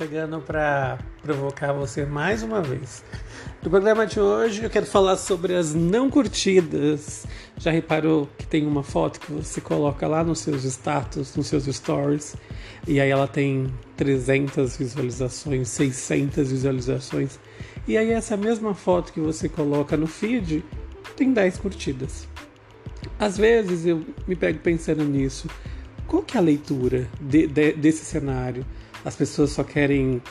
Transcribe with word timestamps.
chegando 0.00 0.40
para 0.40 0.98
provocar 1.22 1.74
você 1.74 2.06
mais 2.06 2.42
uma 2.42 2.62
vez. 2.62 3.04
No 3.62 3.68
programa 3.68 4.06
de 4.06 4.18
hoje 4.18 4.62
eu 4.62 4.70
quero 4.70 4.86
falar 4.86 5.18
sobre 5.18 5.54
as 5.54 5.74
não 5.74 6.08
curtidas. 6.08 7.26
Já 7.58 7.70
reparou 7.70 8.26
que 8.38 8.46
tem 8.46 8.66
uma 8.66 8.82
foto 8.82 9.20
que 9.20 9.30
você 9.30 9.60
coloca 9.60 10.08
lá 10.08 10.24
nos 10.24 10.38
seus 10.38 10.64
status, 10.64 11.36
nos 11.36 11.48
seus 11.48 11.66
stories, 11.66 12.34
e 12.88 12.98
aí 12.98 13.10
ela 13.10 13.28
tem 13.28 13.70
300 13.98 14.78
visualizações, 14.78 15.68
600 15.68 16.50
visualizações, 16.50 17.38
e 17.90 17.98
aí 17.98 18.12
essa 18.12 18.36
mesma 18.36 18.72
foto 18.72 19.12
que 19.12 19.18
você 19.18 19.48
coloca 19.48 19.96
no 19.96 20.06
feed 20.06 20.64
tem 21.16 21.32
10 21.32 21.58
curtidas. 21.58 22.28
Às 23.18 23.36
vezes 23.36 23.84
eu 23.84 24.06
me 24.28 24.36
pego 24.36 24.60
pensando 24.60 25.02
nisso. 25.02 25.48
Qual 26.06 26.22
que 26.22 26.36
é 26.36 26.40
a 26.40 26.42
leitura 26.42 27.08
de, 27.20 27.48
de, 27.48 27.72
desse 27.72 28.04
cenário? 28.04 28.64
As 29.04 29.16
pessoas 29.16 29.50
só 29.50 29.64
querem 29.64 30.22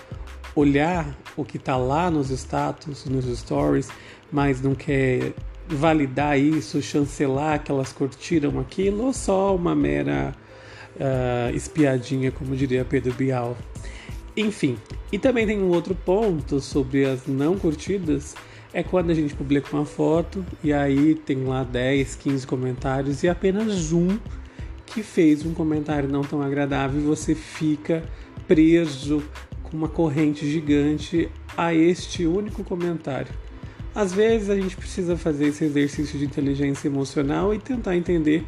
olhar 0.55 1.13
o 1.35 1.43
que 1.43 1.57
está 1.57 1.75
lá 1.75 2.09
nos 2.09 2.29
status, 2.29 3.03
nos 3.03 3.25
stories, 3.37 3.89
mas 4.31 4.61
não 4.61 4.73
quer 4.73 5.33
validar 5.67 6.39
isso, 6.39 6.81
chancelar 6.81 7.61
que 7.61 7.69
elas 7.69 7.91
curtiram 7.91 8.57
aquilo, 8.57 9.07
ou 9.07 9.13
só 9.13 9.53
uma 9.53 9.75
mera 9.75 10.33
uh, 10.95 11.53
espiadinha, 11.53 12.31
como 12.31 12.55
diria 12.55 12.85
Pedro 12.85 13.13
Bial. 13.13 13.57
Enfim, 14.39 14.77
e 15.11 15.19
também 15.19 15.45
tem 15.45 15.61
um 15.61 15.67
outro 15.67 15.93
ponto 15.93 16.61
sobre 16.61 17.03
as 17.03 17.27
não 17.27 17.57
curtidas, 17.57 18.35
é 18.73 18.81
quando 18.81 19.09
a 19.09 19.13
gente 19.13 19.35
publica 19.35 19.75
uma 19.75 19.85
foto 19.85 20.45
e 20.63 20.71
aí 20.71 21.13
tem 21.13 21.43
lá 21.43 21.65
10, 21.65 22.15
15 22.15 22.47
comentários 22.47 23.21
e 23.21 23.27
apenas 23.27 23.91
um 23.91 24.17
que 24.85 25.03
fez 25.03 25.45
um 25.45 25.53
comentário 25.53 26.07
não 26.07 26.21
tão 26.21 26.41
agradável 26.41 27.01
e 27.01 27.03
você 27.03 27.35
fica 27.35 28.01
preso 28.47 29.21
com 29.61 29.75
uma 29.75 29.89
corrente 29.89 30.49
gigante 30.49 31.29
a 31.57 31.73
este 31.73 32.25
único 32.25 32.63
comentário. 32.63 33.33
Às 33.93 34.13
vezes 34.13 34.49
a 34.49 34.55
gente 34.55 34.77
precisa 34.77 35.17
fazer 35.17 35.47
esse 35.47 35.65
exercício 35.65 36.17
de 36.17 36.23
inteligência 36.23 36.87
emocional 36.87 37.53
e 37.53 37.59
tentar 37.59 37.97
entender 37.97 38.45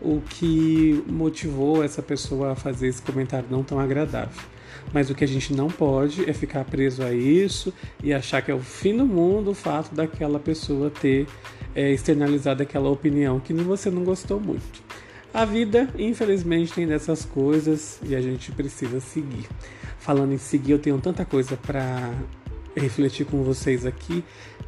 o 0.00 0.22
que 0.22 1.04
motivou 1.06 1.84
essa 1.84 2.00
pessoa 2.00 2.52
a 2.52 2.56
fazer 2.56 2.88
esse 2.88 3.02
comentário 3.02 3.46
não 3.50 3.62
tão 3.62 3.78
agradável. 3.78 4.53
Mas 4.92 5.10
o 5.10 5.14
que 5.14 5.24
a 5.24 5.28
gente 5.28 5.52
não 5.52 5.68
pode 5.68 6.28
é 6.28 6.32
ficar 6.32 6.64
preso 6.64 7.02
a 7.02 7.12
isso 7.12 7.72
e 8.02 8.12
achar 8.12 8.42
que 8.42 8.50
é 8.50 8.54
o 8.54 8.60
fim 8.60 8.96
do 8.96 9.06
mundo 9.06 9.50
o 9.50 9.54
fato 9.54 9.94
daquela 9.94 10.38
pessoa 10.38 10.90
ter 10.90 11.26
é, 11.74 11.92
externalizado 11.92 12.62
aquela 12.62 12.88
opinião 12.88 13.40
que 13.40 13.52
você 13.52 13.90
não 13.90 14.04
gostou 14.04 14.40
muito. 14.40 14.82
A 15.32 15.44
vida, 15.44 15.88
infelizmente, 15.98 16.72
tem 16.72 16.86
dessas 16.86 17.24
coisas 17.24 17.98
e 18.04 18.14
a 18.14 18.20
gente 18.20 18.52
precisa 18.52 19.00
seguir. 19.00 19.48
Falando 19.98 20.32
em 20.32 20.38
seguir, 20.38 20.72
eu 20.72 20.78
tenho 20.78 21.00
tanta 21.00 21.24
coisa 21.24 21.56
para 21.56 22.12
refletir 22.76 23.26
com 23.26 23.42
vocês 23.42 23.84
aqui. 23.84 24.22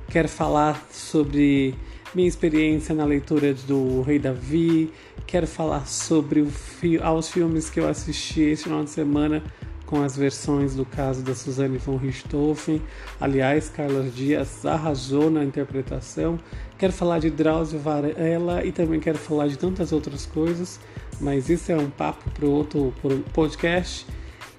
Quero 0.09 0.29
falar 0.29 0.85
sobre 0.91 1.75
minha 2.15 2.27
experiência 2.27 2.95
na 2.95 3.05
leitura 3.05 3.53
do 3.53 4.01
Rei 4.03 4.19
Davi, 4.19 4.91
quero 5.27 5.47
falar 5.47 5.87
sobre 5.87 6.45
fi 6.47 6.99
aos 6.99 7.29
filmes 7.29 7.69
que 7.69 7.79
eu 7.79 7.89
assisti 7.89 8.41
esse 8.41 8.65
final 8.65 8.83
de 8.83 8.91
semana 8.91 9.43
com 9.87 10.03
as 10.03 10.17
versões 10.17 10.75
do 10.75 10.85
caso 10.85 11.23
da 11.23 11.35
Suzanne 11.35 11.79
von 11.79 11.97
Richthofen. 11.97 12.83
Aliás, 13.21 13.71
Carlos 13.71 14.15
Dias 14.15 14.67
arrasou 14.67 15.31
na 15.31 15.45
interpretação. 15.45 16.39
Quero 16.77 16.93
falar 16.93 17.21
de 17.21 17.31
Drauzio 17.31 17.79
Varela 17.79 18.65
e 18.65 18.73
também 18.73 19.01
quero 19.01 19.17
falar 19.17 19.47
de 19.47 19.57
tantas 19.57 19.93
outras 19.93 20.27
coisas, 20.27 20.79
mas 21.21 21.49
isso 21.49 21.73
é 21.73 21.77
um 21.77 21.89
papo 21.89 22.29
para 22.31 22.47
outro 22.47 22.93
podcast 23.33 24.07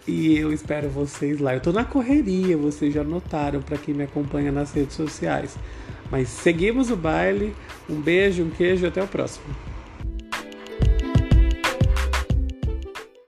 e 0.07 0.37
eu 0.37 0.53
espero 0.53 0.89
vocês 0.89 1.39
lá. 1.39 1.53
Eu 1.53 1.57
estou 1.57 1.73
na 1.73 1.83
correria, 1.83 2.57
vocês 2.57 2.93
já 2.93 3.03
notaram 3.03 3.61
para 3.61 3.77
quem 3.77 3.93
me 3.93 4.05
acompanha 4.05 4.51
nas 4.51 4.71
redes 4.71 4.95
sociais. 4.95 5.57
Mas 6.09 6.29
seguimos 6.29 6.89
o 6.89 6.95
baile. 6.95 7.53
Um 7.89 7.99
beijo, 7.99 8.43
um 8.43 8.49
queijo 8.49 8.87
até 8.87 9.03
o 9.03 9.07
próximo. 9.07 9.66